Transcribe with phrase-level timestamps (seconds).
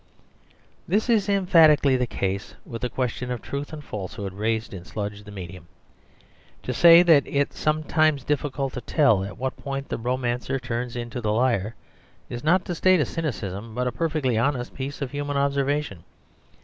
[0.87, 5.21] This is emphatically the case with the question of truth and falsehood raised in "Sludge
[5.21, 5.67] the Medium."
[6.63, 10.95] To say that it is sometimes difficult to tell at what point the romancer turns
[10.95, 11.75] into the liar
[12.29, 16.03] is not to state a cynicism, but a perfectly honest piece of human observation.